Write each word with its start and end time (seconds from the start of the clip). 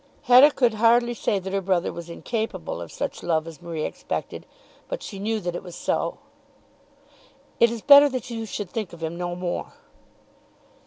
Hetta 0.23 0.49
could 0.49 0.73
hardly 0.73 1.13
say 1.13 1.37
that 1.37 1.53
her 1.53 1.61
brother 1.61 1.93
was 1.93 2.09
incapable 2.09 2.81
of 2.81 2.91
such 2.91 3.21
love 3.21 3.45
as 3.45 3.61
Marie 3.61 3.83
expected, 3.85 4.47
but 4.87 5.03
she 5.03 5.19
knew 5.19 5.39
that 5.39 5.55
it 5.55 5.61
was 5.61 5.75
so. 5.75 6.17
"It 7.59 7.69
is 7.69 7.83
better 7.83 8.09
that 8.09 8.31
you 8.31 8.47
should 8.47 8.71
think 8.71 8.93
of 8.93 9.03
him 9.03 9.15
no 9.15 9.35
more." 9.35 9.73